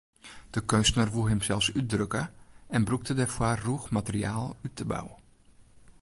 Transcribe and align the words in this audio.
De 0.49 0.61
keunstner 0.65 1.09
woe 1.15 1.25
himsels 1.31 1.67
útdrukke 1.79 2.23
en 2.75 2.81
brûkte 2.87 3.13
dêrfoar 3.19 3.57
rûch 3.65 3.87
materiaal 3.97 4.47
út 4.65 4.73
de 4.79 4.85
bou. 4.91 5.07